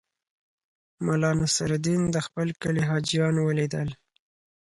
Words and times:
ملا 1.05 1.31
نصرالدین 1.41 2.01
د 2.11 2.17
خپل 2.27 2.47
کلي 2.61 2.83
حاجیان 2.89 3.35
ولیدل. 3.41 3.89